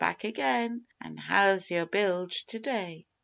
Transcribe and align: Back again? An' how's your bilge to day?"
Back 0.01 0.23
again? 0.23 0.87
An' 0.99 1.15
how's 1.17 1.69
your 1.69 1.85
bilge 1.85 2.47
to 2.47 2.57
day?" 2.57 3.05